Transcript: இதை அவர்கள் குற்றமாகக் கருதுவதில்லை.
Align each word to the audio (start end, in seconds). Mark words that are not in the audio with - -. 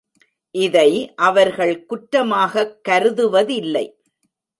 இதை 0.51 1.13
அவர்கள் 1.15 1.85
குற்றமாகக் 1.85 2.79
கருதுவதில்லை. 2.89 3.85